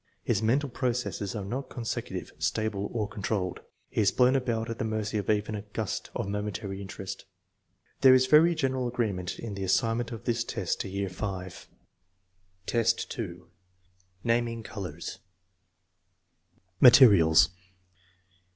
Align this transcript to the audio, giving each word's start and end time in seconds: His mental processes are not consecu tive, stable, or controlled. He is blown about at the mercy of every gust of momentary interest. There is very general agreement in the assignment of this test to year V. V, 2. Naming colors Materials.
His 0.23 0.41
mental 0.41 0.67
processes 0.69 1.35
are 1.35 1.45
not 1.45 1.69
consecu 1.69 2.17
tive, 2.17 2.31
stable, 2.39 2.89
or 2.91 3.07
controlled. 3.07 3.59
He 3.87 4.01
is 4.01 4.11
blown 4.11 4.35
about 4.35 4.67
at 4.67 4.79
the 4.79 4.83
mercy 4.83 5.19
of 5.19 5.29
every 5.29 5.61
gust 5.73 6.09
of 6.15 6.27
momentary 6.27 6.81
interest. 6.81 7.25
There 7.99 8.15
is 8.15 8.25
very 8.25 8.55
general 8.55 8.87
agreement 8.87 9.37
in 9.37 9.53
the 9.53 9.63
assignment 9.63 10.11
of 10.11 10.23
this 10.23 10.43
test 10.43 10.79
to 10.79 10.89
year 10.89 11.07
V. 11.07 11.49
V, 12.67 12.83
2. 12.83 13.47
Naming 14.23 14.63
colors 14.63 15.19
Materials. 16.79 17.49